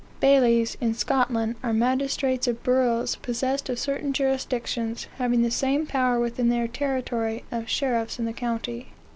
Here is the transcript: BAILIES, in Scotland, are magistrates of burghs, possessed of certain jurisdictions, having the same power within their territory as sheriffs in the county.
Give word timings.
BAILIES, 0.19 0.77
in 0.81 0.95
Scotland, 0.95 1.57
are 1.61 1.73
magistrates 1.73 2.47
of 2.47 2.63
burghs, 2.63 3.17
possessed 3.17 3.69
of 3.69 3.77
certain 3.77 4.13
jurisdictions, 4.13 5.05
having 5.19 5.43
the 5.43 5.51
same 5.51 5.85
power 5.85 6.19
within 6.19 6.49
their 6.49 6.67
territory 6.67 7.43
as 7.51 7.69
sheriffs 7.69 8.17
in 8.17 8.25
the 8.25 8.33
county. 8.33 8.87